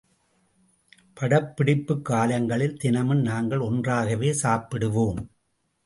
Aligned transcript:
படப்பிடிப்புக் 1.19 2.01
காலங்களில் 2.01 2.77
தினமும் 2.77 3.21
நாங்கள் 3.21 3.59
ஒன்றாகவே 3.59 4.31
சாப்பிடுவோம். 4.43 5.25